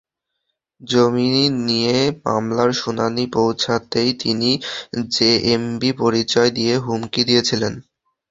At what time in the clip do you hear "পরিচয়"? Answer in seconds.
6.01-6.49